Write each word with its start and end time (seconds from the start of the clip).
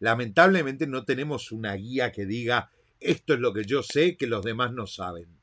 Lamentablemente 0.00 0.86
no 0.86 1.04
tenemos 1.04 1.52
una 1.52 1.74
guía 1.74 2.10
que 2.10 2.26
diga 2.26 2.70
esto 3.00 3.34
es 3.34 3.40
lo 3.40 3.52
que 3.54 3.64
yo 3.64 3.82
sé 3.82 4.16
que 4.16 4.26
los 4.26 4.44
demás 4.44 4.72
no 4.72 4.86
saben. 4.86 5.38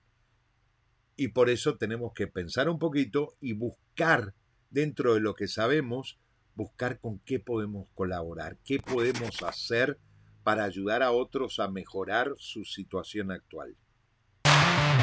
Y 1.16 1.30
por 1.30 1.50
eso 1.50 1.78
tenemos 1.78 2.14
que 2.14 2.28
pensar 2.28 2.70
un 2.70 2.78
poquito 2.78 3.36
y 3.40 3.54
buscar 3.54 4.36
dentro 4.70 5.16
de 5.16 5.22
lo 5.22 5.34
que 5.34 5.48
sabemos, 5.48 6.20
buscar 6.54 7.00
con 7.00 7.20
qué 7.20 7.40
podemos 7.40 7.88
colaborar, 7.96 8.58
qué 8.64 8.80
podemos 8.80 9.42
hacer 9.42 10.00
para 10.44 10.64
ayudar 10.64 11.02
a 11.02 11.12
otros 11.12 11.60
a 11.60 11.68
mejorar 11.68 12.34
su 12.38 12.64
situación 12.64 13.32
actual. 13.32 13.76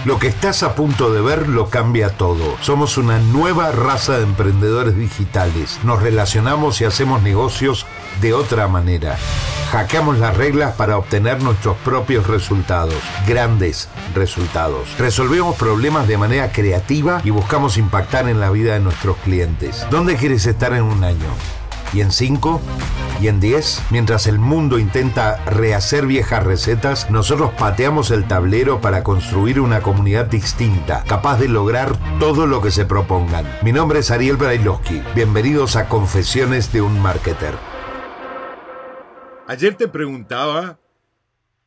Lo 0.05 0.19
que 0.19 0.27
estás 0.27 0.63
a 0.63 0.75
punto 0.75 1.15
de 1.15 1.23
ver 1.23 1.49
lo 1.49 1.71
cambia 1.71 2.11
todo. 2.11 2.59
Somos 2.61 2.99
una 2.99 3.19
nueva 3.19 3.73
raza 3.73 4.19
de 4.19 4.25
emprendedores 4.25 4.97
digitales. 4.97 5.81
Nos 5.83 6.03
relacionamos 6.03 6.79
y 6.83 6.85
hacemos 6.85 7.23
negocios 7.23 7.87
de 8.21 8.35
otra 8.35 8.69
manera. 8.69 9.17
Hackeamos 9.73 10.19
las 10.19 10.37
reglas 10.37 10.75
para 10.75 10.99
obtener 10.99 11.43
nuestros 11.43 11.79
propios 11.79 12.27
resultados, 12.27 13.03
grandes 13.27 13.89
resultados. 14.15 14.95
Resolvemos 14.99 15.57
problemas 15.57 16.07
de 16.07 16.19
manera 16.19 16.53
creativa 16.53 17.23
y 17.25 17.31
buscamos 17.31 17.79
impactar 17.79 18.29
en 18.29 18.41
la 18.41 18.51
vida 18.51 18.75
de 18.75 18.81
nuestros 18.81 19.17
clientes. 19.25 19.87
¿Dónde 19.91 20.17
quieres 20.17 20.45
estar 20.45 20.75
en 20.75 20.83
un 20.83 21.03
año? 21.03 21.64
Y 21.95 22.01
en 22.01 22.11
5 22.11 22.61
y 23.23 23.29
en 23.29 23.39
10, 23.39 23.85
mientras 23.91 24.27
el 24.27 24.41
mundo 24.41 24.79
intenta 24.79 25.43
rehacer 25.45 26.07
viejas 26.07 26.45
recetas, 26.45 27.11
nosotros 27.11 27.53
pateamos 27.57 28.11
el 28.11 28.27
tablero 28.27 28.81
para 28.81 29.05
construir 29.05 29.61
una 29.61 29.81
comunidad 29.81 30.27
distinta, 30.27 31.05
capaz 31.05 31.39
de 31.39 31.49
lograr 31.49 31.93
todo 32.19 32.47
lo 32.47 32.61
que 32.61 32.73
se 32.73 32.85
propongan. 32.85 33.47
Mi 33.63 33.73
nombre 33.73 34.01
es 34.01 34.11
Ariel 34.11 34.37
Brailovsky. 34.37 35.01
Bienvenidos 35.15 35.77
a 35.77 35.89
Confesiones 35.89 36.73
de 36.73 36.83
un 36.83 37.01
Marketer. 37.01 37.55
Ayer 39.47 39.77
te 39.77 39.87
preguntaba 39.87 40.81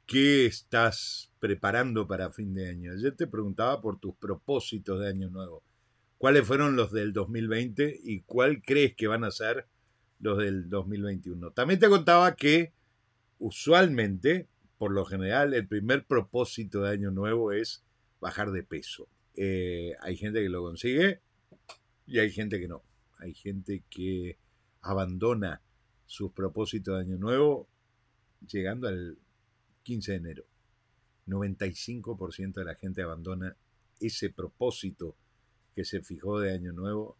qué 0.05 0.45
estás 0.45 1.31
preparando 1.39 2.07
para 2.07 2.31
fin 2.31 2.53
de 2.53 2.69
año. 2.69 2.91
Ayer 2.91 3.15
te 3.15 3.27
preguntaba 3.27 3.79
por 3.81 3.99
tus 3.99 4.15
propósitos 4.15 4.99
de 4.99 5.09
año 5.09 5.29
nuevo. 5.29 5.63
¿Cuáles 6.17 6.45
fueron 6.45 6.75
los 6.75 6.91
del 6.91 7.13
2020 7.13 7.99
y 8.03 8.21
cuál 8.21 8.61
crees 8.61 8.95
que 8.95 9.07
van 9.07 9.23
a 9.23 9.31
ser 9.31 9.67
los 10.19 10.37
del 10.37 10.69
2021. 10.69 11.51
También 11.51 11.79
te 11.79 11.89
contaba 11.89 12.35
que 12.35 12.73
usualmente, 13.39 14.47
por 14.77 14.91
lo 14.91 15.05
general, 15.05 15.53
el 15.53 15.67
primer 15.67 16.05
propósito 16.05 16.81
de 16.81 16.91
año 16.91 17.11
nuevo 17.11 17.51
es 17.51 17.83
bajar 18.19 18.51
de 18.51 18.63
peso. 18.63 19.07
Eh, 19.35 19.93
hay 20.01 20.17
gente 20.17 20.41
que 20.41 20.49
lo 20.49 20.63
consigue 20.63 21.21
y 22.05 22.19
hay 22.19 22.31
gente 22.31 22.59
que 22.59 22.67
no. 22.67 22.83
Hay 23.19 23.33
gente 23.33 23.83
que 23.89 24.37
abandona 24.81 25.61
sus 26.05 26.31
propósitos 26.31 26.95
de 26.95 27.01
año 27.01 27.17
nuevo 27.17 27.67
llegando 28.47 28.87
al 28.87 29.17
15 29.83 30.11
de 30.11 30.17
enero. 30.17 30.45
95% 31.27 32.53
de 32.53 32.65
la 32.65 32.75
gente 32.75 33.01
abandona 33.01 33.55
ese 33.99 34.29
propósito 34.29 35.15
que 35.75 35.83
se 35.83 36.01
fijó 36.01 36.39
de 36.39 36.53
año 36.53 36.71
nuevo 36.71 37.17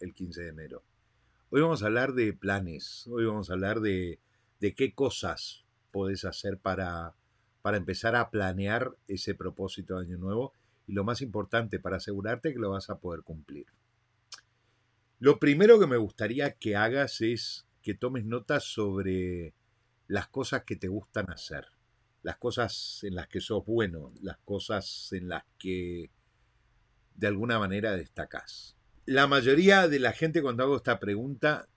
el 0.00 0.14
15 0.14 0.42
de 0.42 0.48
enero. 0.48 0.82
Hoy 1.48 1.60
vamos 1.60 1.84
a 1.84 1.86
hablar 1.86 2.14
de 2.14 2.32
planes, 2.32 3.06
hoy 3.06 3.24
vamos 3.24 3.48
a 3.48 3.52
hablar 3.52 3.78
de, 3.78 4.18
de 4.58 4.74
qué 4.74 4.94
cosas 4.94 5.64
podés 5.92 6.24
hacer 6.24 6.58
para, 6.58 7.14
para 7.62 7.76
empezar 7.76 8.16
a 8.16 8.30
planear 8.30 8.96
ese 9.06 9.36
propósito 9.36 9.94
de 9.94 10.06
año 10.06 10.18
nuevo 10.18 10.52
y 10.88 10.92
lo 10.92 11.04
más 11.04 11.22
importante, 11.22 11.78
para 11.78 11.98
asegurarte 11.98 12.52
que 12.52 12.58
lo 12.58 12.70
vas 12.70 12.90
a 12.90 12.98
poder 12.98 13.22
cumplir. 13.22 13.66
Lo 15.20 15.38
primero 15.38 15.78
que 15.78 15.86
me 15.86 15.96
gustaría 15.96 16.50
que 16.50 16.74
hagas 16.74 17.20
es 17.20 17.64
que 17.80 17.94
tomes 17.94 18.24
notas 18.24 18.64
sobre 18.64 19.54
las 20.08 20.26
cosas 20.26 20.64
que 20.64 20.74
te 20.74 20.88
gustan 20.88 21.30
hacer, 21.30 21.66
las 22.24 22.38
cosas 22.38 23.04
en 23.04 23.14
las 23.14 23.28
que 23.28 23.40
sos 23.40 23.64
bueno, 23.64 24.12
las 24.20 24.38
cosas 24.38 25.12
en 25.12 25.28
las 25.28 25.44
que 25.58 26.10
de 27.14 27.26
alguna 27.28 27.60
manera 27.60 27.94
destacás 27.94 28.75
la 29.06 29.28
mayoría 29.28 29.88
de 29.88 30.00
la 30.00 30.12
gente 30.12 30.42
cuando 30.42 30.64
hago 30.64 30.76
esta 30.76 30.98
pregunta, 30.98 31.68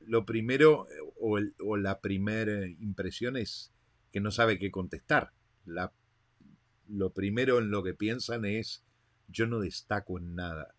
lo 0.00 0.24
primero 0.24 0.86
o, 1.16 1.76
la 1.76 2.00
primera 2.00 2.66
impresión 2.66 3.36
es 3.36 3.72
que 4.12 4.20
no 4.20 4.30
sabe 4.30 4.58
qué 4.58 4.70
contestar. 4.70 5.32
Lo 6.88 7.10
primero 7.12 7.58
en 7.58 7.70
lo 7.70 7.82
que 7.82 7.94
piensan 7.94 8.44
es 8.44 8.84
yo 9.28 9.46
no 9.46 9.60
destaco 9.60 10.18
en 10.18 10.36
nada. 10.36 10.74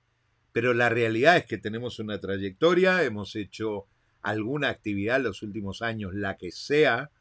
Pero 0.53 0.73
la 0.73 0.87
realidad 0.87 1.35
es 1.35 1.45
que 1.45 1.57
tenemos 1.57 1.99
una 1.99 2.19
trayectoria, 2.21 3.03
hemos 3.03 3.35
hecho 3.35 3.87
alguna 4.21 4.69
actividad 4.69 5.17
en 5.17 5.23
los 5.23 5.43
últimos 5.43 5.81
años, 5.81 6.13
la 6.13 6.37
que 6.37 6.51
sea, 6.51 7.11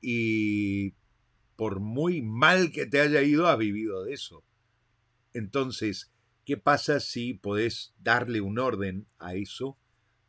y 0.00 0.94
por 1.54 1.78
muy 1.78 2.22
mal 2.22 2.72
que 2.72 2.86
te 2.86 3.00
haya 3.00 3.22
ido, 3.22 3.46
has 3.46 3.58
vivido 3.58 4.02
de 4.02 4.14
eso. 4.14 4.42
Entonces, 5.32 6.10
¿Qué 6.46 6.56
pasa 6.56 7.00
si 7.00 7.34
podés 7.34 7.92
darle 7.98 8.40
un 8.40 8.60
orden 8.60 9.08
a 9.18 9.34
eso 9.34 9.76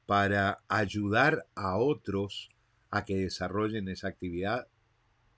para 0.07 0.63
ayudar 0.67 1.47
a 1.53 1.77
otros 1.77 2.49
a 2.89 3.05
que 3.05 3.17
desarrollen 3.17 3.87
esa 3.87 4.07
actividad 4.07 4.67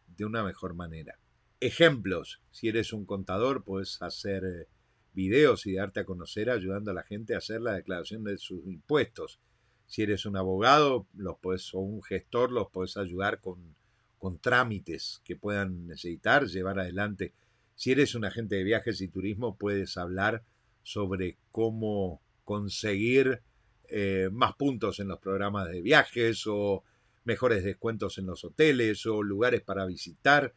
de 0.07 0.23
una 0.23 0.41
mejor 0.41 0.75
manera? 0.75 1.19
Ejemplos, 1.59 2.41
si 2.50 2.69
eres 2.69 2.94
un 2.94 3.06
contador, 3.06 3.66
puedes 3.66 4.01
hacer 4.01 4.69
videos 5.12 5.66
y 5.66 5.73
darte 5.73 6.00
a 6.00 6.06
conocer 6.06 6.50
ayudando 6.50 6.91
a 6.91 6.94
la 6.94 7.03
gente 7.03 7.35
a 7.35 7.39
hacer 7.39 7.59
la 7.59 7.73
declaración 7.73 8.23
de 8.23 8.38
sus 8.38 8.66
impuestos. 8.66 9.41
Si 9.85 10.03
eres 10.03 10.25
un 10.25 10.38
abogado 10.38 11.07
los 11.13 11.39
puedes, 11.39 11.73
o 11.73 11.79
un 11.79 12.01
gestor, 12.01 12.53
los 12.53 12.69
puedes 12.72 12.95
ayudar 12.95 13.41
con, 13.41 13.75
con 14.18 14.39
trámites 14.39 15.19
que 15.25 15.35
puedan 15.35 15.88
necesitar, 15.88 16.45
llevar 16.45 16.79
adelante. 16.79 17.34
Si 17.75 17.91
eres 17.91 18.16
un 18.16 18.23
agente 18.23 18.56
de 18.56 18.63
viajes 18.63 19.01
y 19.01 19.09
turismo, 19.09 19.57
puedes 19.57 19.97
hablar 19.97 20.45
sobre 20.84 21.38
cómo 21.51 22.22
conseguir 22.44 23.41
eh, 23.90 24.29
más 24.31 24.56
puntos 24.56 25.00
en 25.00 25.07
los 25.07 25.19
programas 25.19 25.69
de 25.69 25.81
viajes 25.81 26.45
o 26.47 26.84
mejores 27.23 27.63
descuentos 27.63 28.17
en 28.17 28.28
los 28.28 28.44
hoteles 28.44 29.06
o 29.06 29.23
lugares 29.23 29.62
para 29.62 29.85
visitar. 29.85 30.53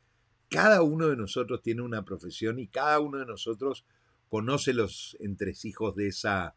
Cada 0.49 0.83
uno 0.83 1.09
de 1.09 1.17
nosotros 1.17 1.63
tiene 1.63 1.83
una 1.83 2.05
profesión 2.05 2.59
y 2.59 2.69
cada 2.69 3.01
uno 3.01 3.19
de 3.19 3.27
nosotros 3.27 3.85
conoce 4.29 4.73
los 4.73 5.17
entresijos 5.21 5.95
de 5.97 6.09
esa, 6.09 6.55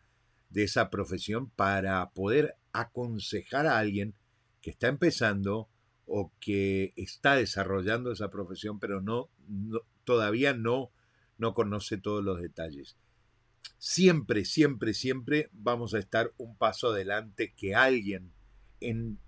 de 0.50 0.64
esa 0.64 0.90
profesión 0.90 1.50
para 1.50 2.10
poder 2.12 2.56
aconsejar 2.72 3.68
a 3.68 3.78
alguien 3.78 4.16
que 4.62 4.70
está 4.70 4.88
empezando 4.88 5.70
o 6.06 6.32
que 6.40 6.94
está 6.96 7.36
desarrollando 7.36 8.12
esa 8.12 8.30
profesión, 8.30 8.80
pero 8.80 9.02
no, 9.02 9.30
todavía 10.04 10.54
no, 10.54 10.92
no 11.38 11.54
conoce 11.54 11.98
todos 11.98 12.24
los 12.24 12.42
detalles 12.42 12.98
siempre, 13.78 14.46
siempre, 14.46 14.94
siempre 14.94 15.50
vamos 15.52 15.94
a 15.94 16.00
estar 16.00 16.34
un 16.38 16.58
paso 16.58 16.90
adelante 16.90 17.54
que 17.56 17.76
alguien 17.76 18.32
en 18.80 19.20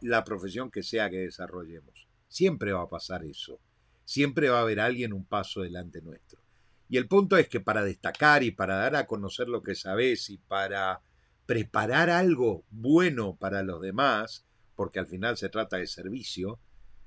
la 0.00 0.24
profesión 0.24 0.70
que 0.70 0.82
sea 0.82 1.10
que 1.10 1.18
desarrollemos. 1.18 2.08
Siempre 2.28 2.72
va 2.72 2.82
a 2.82 2.88
pasar 2.88 3.24
eso. 3.24 3.60
Siempre 4.04 4.48
va 4.48 4.58
a 4.58 4.62
haber 4.62 4.80
alguien 4.80 5.12
un 5.12 5.24
paso 5.24 5.60
adelante 5.60 6.02
nuestro. 6.02 6.40
Y 6.88 6.96
el 6.98 7.08
punto 7.08 7.36
es 7.36 7.48
que 7.48 7.60
para 7.60 7.84
destacar 7.84 8.42
y 8.42 8.50
para 8.50 8.76
dar 8.76 8.96
a 8.96 9.06
conocer 9.06 9.48
lo 9.48 9.62
que 9.62 9.74
sabes 9.74 10.28
y 10.28 10.38
para 10.38 11.00
preparar 11.46 12.10
algo 12.10 12.64
bueno 12.70 13.36
para 13.36 13.62
los 13.62 13.80
demás, 13.80 14.44
porque 14.76 14.98
al 14.98 15.06
final 15.06 15.36
se 15.36 15.48
trata 15.48 15.78
de 15.78 15.86
servicio, 15.86 16.58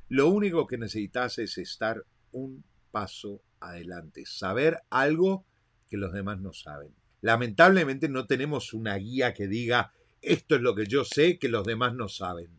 lo 0.08 0.30
único 0.30 0.68
que 0.68 0.78
necesitas 0.78 1.38
es 1.40 1.58
estar 1.58 2.06
un 2.32 2.64
paso 2.92 3.42
adelante, 3.60 4.24
saber 4.26 4.80
algo 4.90 5.46
que 5.88 5.98
los 5.98 6.14
demás 6.14 6.40
no 6.40 6.54
saben. 6.54 6.94
Lamentablemente 7.22 8.10
no 8.10 8.28
tenemos 8.28 8.74
una 8.74 8.96
guía 8.96 9.34
que 9.34 9.48
diga 9.48 9.92
esto 10.22 10.56
es 10.56 10.62
lo 10.62 10.74
que 10.74 10.88
yo 10.88 11.06
sé 11.06 11.38
que 11.38 11.50
los 11.50 11.64
demás 11.66 11.94
no 11.94 12.10
saben. 12.10 12.50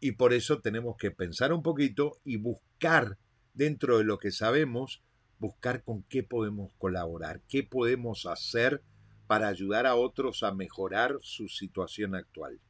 Y 0.00 0.12
por 0.12 0.34
eso 0.34 0.60
tenemos 0.60 0.96
que 0.98 1.10
pensar 1.10 1.52
un 1.52 1.62
poquito 1.62 2.18
y 2.24 2.36
buscar 2.36 3.16
dentro 3.54 3.96
de 3.98 4.04
lo 4.04 4.18
que 4.18 4.30
sabemos, 4.30 5.02
buscar 5.38 5.82
con 5.82 6.02
qué 6.02 6.22
podemos 6.22 6.72
colaborar, 6.76 7.40
qué 7.48 7.62
podemos 7.62 8.26
hacer 8.26 8.82
para 9.26 9.48
ayudar 9.48 9.86
a 9.86 9.94
otros 9.94 10.42
a 10.42 10.52
mejorar 10.52 11.18
su 11.22 11.48
situación 11.48 12.14
actual. 12.14 12.60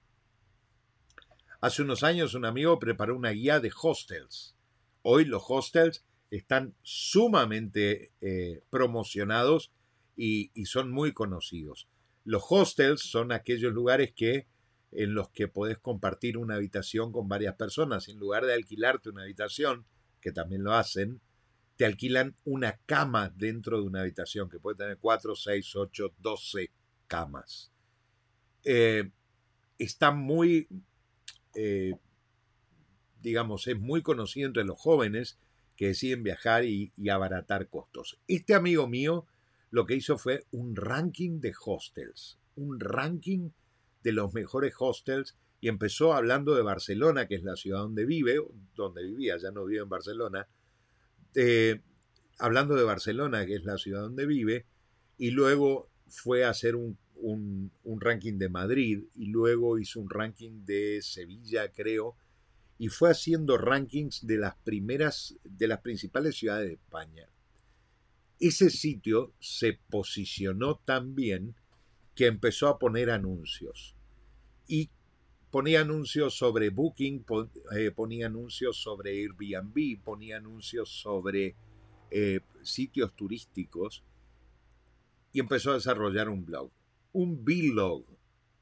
Hace 1.60 1.82
unos 1.82 2.04
años 2.04 2.34
un 2.34 2.44
amigo 2.44 2.78
preparó 2.78 3.16
una 3.16 3.30
guía 3.30 3.58
de 3.58 3.72
hostels. 3.82 4.54
Hoy 5.02 5.24
los 5.24 5.42
hostels 5.48 6.04
están 6.36 6.74
sumamente 6.82 8.12
eh, 8.20 8.62
promocionados 8.70 9.72
y, 10.16 10.50
son 10.66 10.90
muy 10.90 11.12
conocidos. 11.12 11.88
Los 12.24 12.44
hostels 12.48 13.02
son 13.02 13.32
aquellos 13.32 13.72
lugares 13.72 14.12
que 14.14 14.46
en 14.92 15.14
los 15.14 15.30
que 15.30 15.48
podés 15.48 15.78
compartir 15.78 16.38
una 16.38 16.54
habitación 16.54 17.12
con 17.12 17.28
varias 17.28 17.56
personas. 17.56 18.08
En 18.08 18.18
lugar 18.18 18.46
de 18.46 18.54
alquilarte 18.54 19.10
una 19.10 19.22
habitación, 19.22 19.86
que 20.20 20.32
también 20.32 20.62
lo 20.62 20.72
hacen, 20.72 21.20
te 21.76 21.84
alquilan 21.84 22.36
una 22.44 22.78
cama 22.86 23.32
dentro 23.34 23.78
de 23.78 23.84
una 23.84 24.00
habitación 24.00 24.48
que 24.48 24.60
puede 24.60 24.76
tener 24.76 24.98
4, 24.98 25.34
6, 25.34 25.76
8, 25.76 26.14
12 26.18 26.70
camas. 27.08 27.72
Eh, 28.64 29.10
está 29.78 30.12
muy, 30.12 30.68
eh, 31.54 31.94
digamos, 33.20 33.66
es 33.66 33.78
muy 33.78 34.02
conocido 34.02 34.46
entre 34.46 34.64
los 34.64 34.80
jóvenes 34.80 35.38
que 35.76 35.88
deciden 35.88 36.22
viajar 36.22 36.64
y, 36.64 36.92
abaratar 37.10 37.68
costos. 37.68 38.18
Este 38.28 38.54
amigo 38.54 38.86
mío 38.86 39.26
lo 39.70 39.86
que 39.86 39.96
hizo 39.96 40.18
fue 40.18 40.44
un 40.52 40.76
ranking 40.76 41.40
de 41.40 41.52
hostels, 41.64 42.38
un 42.56 42.78
ranking 42.78 43.50
de 44.02 44.12
los 44.12 44.32
mejores 44.32 44.74
hostels 44.78 45.36
y 45.60 45.68
empezó 45.68 46.12
hablando 46.12 46.54
de 46.54 46.62
Barcelona, 46.62 47.26
que 47.26 47.36
es 47.36 47.42
la 47.42 47.56
ciudad 47.56 47.78
donde 47.78 48.04
vive, 48.04 48.38
donde 48.76 49.02
vivía, 49.02 49.36
ya 49.38 49.50
no 49.50 49.64
vive 49.64 49.82
en 49.82 49.88
Barcelona, 49.88 50.46
eh, 51.34 51.80
hablando 52.38 52.74
de 52.74 52.84
Barcelona, 52.84 53.46
que 53.46 53.56
es 53.56 53.64
la 53.64 53.78
ciudad 53.78 54.02
donde 54.02 54.26
vive, 54.26 54.66
y 55.18 55.30
luego 55.30 55.88
fue 56.06 56.44
a 56.44 56.50
hacer 56.50 56.76
un, 56.76 56.98
ranking 57.98 58.38
de 58.38 58.48
Madrid, 58.48 59.04
y 59.14 59.26
luego 59.26 59.78
hizo 59.78 60.00
un 60.00 60.10
ranking 60.10 60.64
de 60.64 61.00
Sevilla, 61.02 61.72
creo, 61.72 62.16
y 62.78 62.88
fue 62.88 63.10
haciendo 63.10 63.56
rankings 63.56 64.26
de 64.26 64.38
las 64.38 64.56
primeras, 64.56 65.36
de 65.44 65.68
las 65.68 65.80
principales 65.80 66.36
ciudades 66.36 66.68
de 66.68 66.74
España. 66.74 67.28
Ese 68.40 68.70
sitio 68.70 69.32
se 69.38 69.78
posicionó 69.88 70.76
tan 70.76 71.14
bien 71.14 71.54
que 72.14 72.26
empezó 72.26 72.68
a 72.68 72.78
poner 72.78 73.10
anuncios. 73.10 73.96
Y 74.66 74.90
ponía 75.50 75.82
anuncios 75.82 76.36
sobre 76.36 76.70
Booking, 76.70 77.24
eh, 77.76 77.90
ponía 77.92 78.26
anuncios 78.26 78.76
sobre 78.76 79.12
Airbnb, 79.12 80.02
ponía 80.02 80.38
anuncios 80.38 80.88
sobre 80.88 81.54
eh, 82.10 82.40
sitios 82.62 83.14
turísticos 83.14 84.04
y 85.32 85.40
empezó 85.40 85.72
a 85.72 85.74
desarrollar 85.74 86.28
un 86.28 86.44
blog, 86.44 86.70
un 87.12 87.44
vlog, 87.44 88.04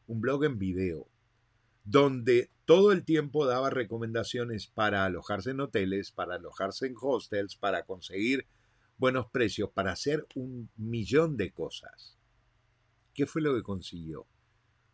un 0.07 0.21
blog 0.21 0.45
en 0.45 0.59
video, 0.59 1.07
donde 1.85 2.51
todo 2.65 2.93
el 2.93 3.05
tiempo 3.05 3.47
daba 3.47 3.71
recomendaciones 3.71 4.67
para 4.67 5.05
alojarse 5.05 5.51
en 5.51 5.61
hoteles, 5.61 6.11
para 6.13 6.37
alojarse 6.37 6.87
en 6.87 6.95
hostels, 7.01 7.57
para 7.57 7.85
conseguir 7.85 8.47
buenos 8.99 9.27
precios, 9.31 9.71
para 9.71 9.93
hacer 9.93 10.27
un 10.35 10.71
millón 10.77 11.37
de 11.37 11.51
cosas. 11.53 12.17
¿Qué 13.15 13.27
fue 13.27 13.43
lo 13.43 13.55
que 13.55 13.63
consiguió? 13.63 14.27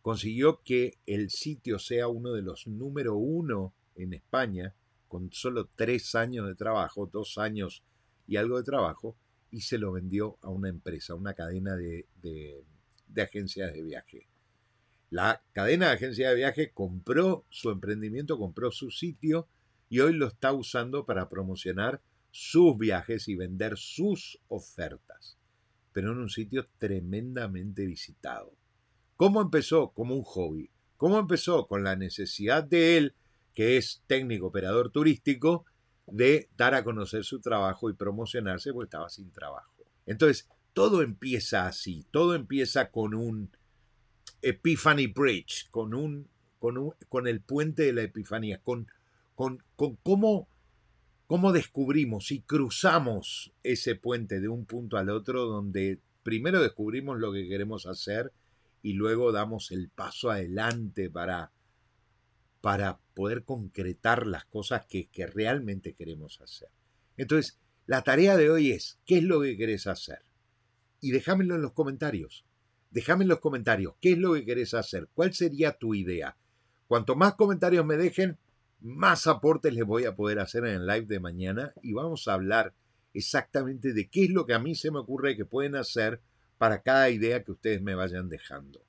Consiguió 0.01 0.61
que 0.63 0.97
el 1.05 1.29
sitio 1.29 1.77
sea 1.77 2.07
uno 2.07 2.33
de 2.33 2.41
los 2.41 2.67
número 2.67 3.15
uno 3.15 3.73
en 3.95 4.13
España, 4.13 4.73
con 5.07 5.31
solo 5.31 5.69
tres 5.75 6.15
años 6.15 6.47
de 6.47 6.55
trabajo, 6.55 7.09
dos 7.11 7.37
años 7.37 7.83
y 8.27 8.37
algo 8.37 8.57
de 8.57 8.63
trabajo, 8.63 9.15
y 9.51 9.61
se 9.61 9.77
lo 9.77 9.91
vendió 9.91 10.37
a 10.41 10.49
una 10.49 10.69
empresa, 10.69 11.15
una 11.15 11.33
cadena 11.33 11.75
de, 11.75 12.07
de, 12.21 13.21
agencias 13.21 13.73
de 13.73 13.83
viaje. 13.83 14.27
La 15.09 15.41
cadena 15.53 15.87
de 15.87 15.93
agencias 15.93 16.29
de 16.29 16.35
viaje 16.35 16.71
compró 16.71 17.45
su 17.49 17.69
emprendimiento, 17.71 18.37
compró 18.37 18.71
su 18.71 18.91
sitio 18.91 19.47
y 19.89 19.99
hoy 20.01 20.13
lo 20.13 20.27
está 20.27 20.53
usando 20.53 21.05
para 21.05 21.29
promocionar 21.29 22.01
sus 22.31 22.77
viajes 22.77 23.27
y 23.27 23.35
vender 23.35 23.77
sus 23.77 24.39
ofertas 24.47 25.39
pero 25.91 26.11
en 26.11 26.19
un 26.19 26.29
sitio 26.29 26.67
tremendamente 26.77 27.85
visitado. 27.85 28.53
¿Cómo 29.15 29.41
empezó? 29.41 29.91
Como 29.91 30.15
un 30.15 30.23
hobby. 30.23 30.69
¿Cómo 30.97 31.19
empezó? 31.19 31.67
Con 31.67 31.83
la 31.83 31.95
necesidad 31.95 32.63
de 32.63 32.97
él, 32.97 33.15
que 33.53 33.77
es 33.77 34.03
técnico 34.07 34.47
operador 34.47 34.91
turístico, 34.91 35.65
de 36.07 36.49
dar 36.57 36.73
a 36.73 36.83
conocer 36.83 37.23
su 37.23 37.39
trabajo 37.39 37.89
y 37.89 37.93
promocionarse 37.93 38.71
porque 38.71 38.85
estaba 38.85 39.09
sin 39.09 39.31
trabajo. 39.31 39.73
Entonces, 40.05 40.47
todo 40.73 41.01
empieza 41.01 41.67
así, 41.67 42.05
todo 42.11 42.35
empieza 42.35 42.91
con 42.91 43.13
un 43.13 43.51
Epiphany 44.41 45.07
Bridge, 45.07 45.69
con, 45.71 45.93
un, 45.93 46.27
con, 46.59 46.93
con 47.09 47.27
el 47.27 47.41
puente 47.41 47.83
de 47.83 47.93
la 47.93 48.03
Epifanía, 48.03 48.61
con, 48.61 48.87
con, 49.35 49.63
con 49.75 49.95
cómo 49.97 50.47
¿Cómo 51.29 51.51
descubrimos 51.51 52.31
y 52.31 52.41
cruzamos 52.41 53.53
ese 53.61 53.93
puente 53.93 54.39
de 54.39 54.47
un 54.47 54.65
punto 54.65 54.97
al 54.97 55.11
otro 55.11 55.45
donde 55.45 55.99
primero 56.23 56.59
descubrimos 56.59 57.19
lo 57.19 57.31
que 57.31 57.47
queremos 57.47 57.85
hacer 57.85 58.33
y 58.81 58.93
luego 58.93 59.31
damos 59.31 59.69
el 59.69 59.89
paso 59.89 60.31
adelante 60.31 61.07
para, 61.11 61.51
para 62.61 62.97
poder 63.13 63.43
concretar 63.43 64.25
las 64.25 64.45
cosas 64.45 64.87
que, 64.87 65.05
que 65.09 65.27
realmente 65.27 65.93
queremos 65.93 66.41
hacer? 66.41 66.69
Entonces, 67.15 67.59
la 67.85 68.01
tarea 68.01 68.35
de 68.35 68.49
hoy 68.49 68.71
es, 68.71 68.97
¿qué 69.05 69.19
es 69.19 69.23
lo 69.23 69.39
que 69.41 69.55
querés 69.55 69.85
hacer? 69.85 70.23
Y 70.99 71.11
déjamelo 71.11 71.53
en 71.53 71.61
los 71.61 71.73
comentarios. 71.73 72.43
Déjame 72.91 73.23
en 73.23 73.29
los 73.29 73.39
comentarios, 73.39 73.93
¿qué 74.01 74.13
es 74.13 74.17
lo 74.17 74.33
que 74.33 74.45
querés 74.45 74.73
hacer? 74.73 75.09
¿Cuál 75.13 75.33
sería 75.33 75.77
tu 75.77 75.93
idea? 75.93 76.37
Cuanto 76.87 77.15
más 77.15 77.35
comentarios 77.35 77.85
me 77.85 77.97
dejen, 77.97 78.37
más 78.81 79.27
aportes 79.27 79.73
les 79.73 79.85
voy 79.85 80.05
a 80.05 80.15
poder 80.15 80.39
hacer 80.39 80.65
en 80.65 80.75
el 80.75 80.87
live 80.87 81.05
de 81.05 81.19
mañana 81.19 81.73
y 81.83 81.93
vamos 81.93 82.27
a 82.27 82.33
hablar 82.33 82.73
exactamente 83.13 83.93
de 83.93 84.09
qué 84.09 84.23
es 84.23 84.29
lo 84.31 84.45
que 84.45 84.53
a 84.53 84.59
mí 84.59 84.75
se 84.75 84.91
me 84.91 84.99
ocurre 84.99 85.35
que 85.35 85.45
pueden 85.45 85.75
hacer 85.75 86.21
para 86.57 86.81
cada 86.81 87.09
idea 87.09 87.43
que 87.43 87.51
ustedes 87.51 87.81
me 87.81 87.95
vayan 87.95 88.29
dejando. 88.29 88.83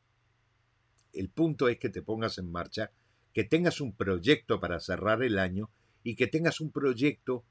El 1.12 1.28
punto 1.28 1.68
es 1.68 1.78
que 1.78 1.88
te 1.88 2.02
pongas 2.02 2.38
en 2.38 2.50
marcha, 2.50 2.92
que 3.32 3.44
tengas 3.44 3.80
un 3.80 3.92
proyecto 3.92 4.60
para 4.60 4.80
cerrar 4.80 5.22
el 5.22 5.38
año 5.38 5.70
y 6.02 6.16
que 6.16 6.26
tengas 6.26 6.60
un 6.60 6.70
proyecto 6.70 7.44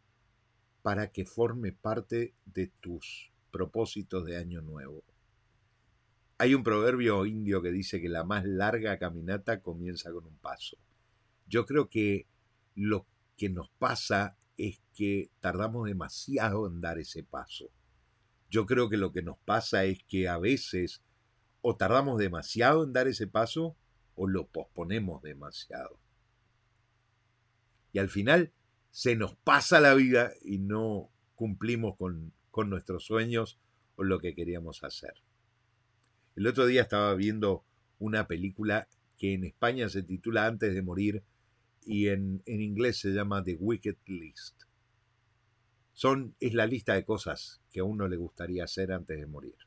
para 0.82 1.12
que 1.12 1.26
forme 1.26 1.74
parte 1.74 2.34
de 2.46 2.72
tus 2.80 3.32
propósitos 3.52 4.26
de 4.26 4.38
año 4.38 4.62
nuevo. 4.62 5.04
Hay 6.42 6.56
un 6.56 6.64
proverbio 6.64 7.26
indio 7.26 7.62
que 7.62 7.70
dice 7.70 8.00
que 8.00 8.08
la 8.08 8.24
más 8.24 8.46
larga 8.46 8.98
caminata 8.98 9.62
comienza 9.62 10.10
con 10.14 10.26
un 10.26 10.38
paso. 10.38 10.78
Yo 11.48 11.66
creo 11.66 11.90
que 11.90 12.28
lo 12.76 13.06
que 13.36 13.50
nos 13.50 13.70
pasa 13.72 14.38
es 14.56 14.82
que 14.96 15.32
tardamos 15.42 15.86
demasiado 15.86 16.66
en 16.66 16.80
dar 16.80 16.98
ese 16.98 17.24
paso. 17.24 17.70
Yo 18.50 18.66
creo 18.66 18.90
que 18.90 18.96
lo 18.96 19.12
que 19.12 19.22
nos 19.22 19.38
pasa 19.40 19.84
es 19.84 20.02
que 20.06 20.30
a 20.30 20.38
veces 20.38 21.04
o 21.60 21.76
tardamos 21.76 22.18
demasiado 22.18 22.86
en 22.86 22.94
dar 22.94 23.10
ese 23.10 23.28
paso 23.28 23.76
o 24.16 24.26
lo 24.26 24.48
posponemos 24.48 25.22
demasiado. 25.22 26.00
Y 27.92 28.00
al 28.00 28.08
final 28.08 28.54
se 28.92 29.18
nos 29.18 29.36
pasa 29.36 29.82
la 29.82 29.94
vida 29.94 30.32
y 30.42 30.60
no 30.60 31.12
cumplimos 31.36 31.98
con, 31.98 32.32
con 32.50 32.70
nuestros 32.70 33.04
sueños 33.04 33.60
o 33.98 34.06
lo 34.06 34.20
que 34.20 34.34
queríamos 34.36 34.86
hacer. 34.86 35.22
El 36.40 36.48
otro 36.48 36.68
día 36.68 36.84
estaba 36.84 37.14
viendo 37.16 37.66
una 38.00 38.26
película 38.26 38.88
que 39.18 39.34
en 39.34 39.44
España 39.44 39.90
se 39.90 40.04
titula 40.04 40.46
Antes 40.46 40.74
de 40.74 40.82
morir 40.82 41.22
y 41.86 42.08
en, 42.08 42.42
inglés 42.46 42.98
se 42.98 43.10
llama 43.10 43.44
The 43.44 43.58
Wicked 43.60 43.98
List. 44.06 44.64
Son, 45.92 46.34
es 46.40 46.54
la 46.54 46.66
lista 46.66 46.94
de 46.94 47.04
cosas 47.04 47.60
que 47.70 47.82
a 47.82 47.84
uno 47.84 48.08
le 48.08 48.16
gustaría 48.16 48.64
hacer 48.64 48.94
antes 48.94 49.20
de 49.20 49.26
morir. 49.26 49.58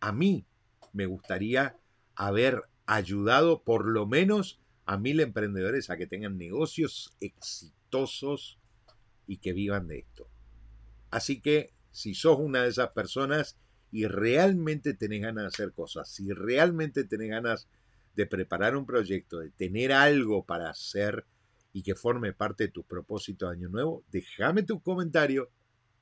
A 0.00 0.10
mí 0.10 0.46
me 0.94 1.04
gustaría 1.04 1.76
haber 2.14 2.62
ayudado 2.86 3.62
por 3.62 3.84
lo 3.84 4.06
menos 4.06 4.58
a 4.86 4.96
mil 4.96 5.20
emprendedores 5.20 5.90
a 5.90 5.98
que 5.98 6.06
tengan 6.06 6.38
negocios 6.38 7.14
exitosos 7.20 8.58
y 9.26 9.36
que 9.36 9.52
vivan 9.52 9.86
de 9.86 9.98
esto. 9.98 10.30
Así 11.10 11.42
que 11.42 11.74
si 11.90 12.14
sos 12.14 12.38
una 12.38 12.62
de 12.62 12.70
esas 12.70 12.92
personas 12.92 13.58
y 13.92 14.06
realmente 14.06 14.94
tenés 14.94 15.20
ganas 15.20 15.44
de 15.44 15.48
hacer 15.48 15.72
cosas, 15.72 16.08
si 16.08 16.32
realmente 16.32 17.04
tenés 17.04 17.28
ganas 17.28 17.68
de 18.16 18.26
preparar 18.26 18.76
un 18.76 18.86
proyecto, 18.86 19.38
de 19.38 19.50
tener 19.50 19.92
algo 19.92 20.44
para 20.44 20.70
hacer 20.70 21.24
y 21.72 21.82
que 21.82 21.94
forme 21.94 22.32
parte 22.32 22.64
de 22.64 22.70
tu 22.70 22.82
propósito 22.82 23.46
de 23.46 23.56
año 23.56 23.68
nuevo, 23.68 24.02
déjame 24.10 24.62
tu 24.62 24.80
comentario 24.80 25.50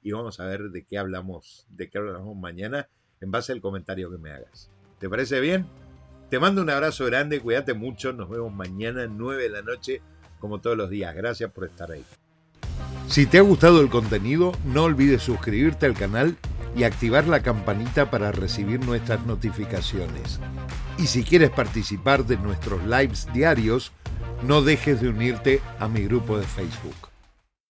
y 0.03 0.13
vamos 0.13 0.41
a 0.41 0.47
ver 0.47 0.71
de 0.71 0.85
qué 0.85 0.99
hablamos, 0.99 1.67
de 1.69 1.91
qué 1.91 1.99
hablamos 1.99 2.37
mañana 2.37 2.89
en 3.21 3.31
base 3.31 3.53
al 3.53 3.61
comentario 3.61 4.11
que 4.11 4.19
me 4.19 4.31
hagas. 4.31 4.71
¿Te 4.99 5.09
parece 5.09 5.41
bien? 5.41 5.67
Te 6.31 6.39
mando 6.39 6.63
un 6.63 6.71
abrazo 6.71 7.07
grande, 7.07 7.41
cuídate 7.41 7.75
mucho, 7.75 8.13
nos 8.13 8.31
vemos 8.31 8.53
mañana 8.53 9.07
9 9.09 9.43
de 9.43 9.51
la 9.51 9.63
noche 9.63 10.01
como 10.39 10.61
todos 10.61 10.77
los 10.77 10.91
días. 10.91 11.15
Gracias 11.15 11.51
por 11.51 11.65
estar 11.65 11.91
ahí. 11.91 12.05
Si 13.09 13.27
te 13.27 13.39
ha 13.39 13.43
gustado 13.43 13.81
el 13.81 13.91
contenido, 13.91 14.53
no 14.65 14.85
olvides 14.85 15.23
suscribirte 15.23 15.87
al 15.87 15.95
canal 15.95 16.37
y 16.77 16.85
activar 16.85 17.27
la 17.27 17.41
campanita 17.41 18.11
para 18.11 18.33
recibir 18.33 18.85
nuestras 18.85 19.27
notificaciones. 19.27 20.41
Y 20.99 21.07
si 21.07 21.25
quieres 21.25 21.51
participar 21.51 22.25
de 22.25 22.37
nuestros 22.37 22.85
lives 22.85 23.27
diarios, 23.33 23.93
no 24.47 24.63
dejes 24.63 25.01
de 25.01 25.09
unirte 25.09 25.61
a 25.79 25.89
mi 25.89 26.05
grupo 26.05 26.39
de 26.39 26.47
Facebook. 26.47 27.10